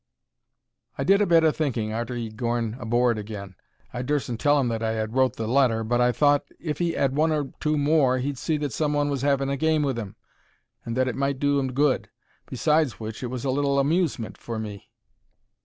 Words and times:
I 0.97 1.03
did 1.03 1.21
a 1.21 1.27
bit 1.27 1.43
o' 1.43 1.51
thinking 1.51 1.93
arter 1.93 2.15
he 2.15 2.25
'ad 2.25 2.35
gorn 2.35 2.75
aboard 2.79 3.19
agin. 3.19 3.53
I 3.93 4.01
dursn't 4.01 4.39
tell 4.39 4.59
'im 4.59 4.67
that 4.69 4.81
I 4.81 4.95
'ad 4.95 5.13
wrote 5.13 5.35
the 5.35 5.47
letter, 5.47 5.83
but 5.83 6.01
I 6.01 6.11
thought 6.11 6.43
if 6.59 6.79
he 6.79 6.97
'ad 6.97 7.15
one 7.15 7.31
or 7.31 7.51
two 7.59 7.77
more 7.77 8.17
he'd 8.17 8.39
see 8.39 8.57
that 8.57 8.73
some 8.73 8.93
one 8.95 9.09
was 9.11 9.23
'aving 9.23 9.51
a 9.51 9.57
game 9.57 9.83
with 9.83 9.99
'im, 9.99 10.15
and 10.83 10.97
that 10.97 11.07
it 11.07 11.13
might 11.15 11.37
do 11.37 11.59
'im 11.59 11.71
good. 11.73 12.09
Besides 12.47 12.99
which 12.99 13.21
it 13.21 13.27
was 13.27 13.45
a 13.45 13.51
little 13.51 13.77
amusement 13.77 14.39
for 14.39 14.57
me. 14.57 14.89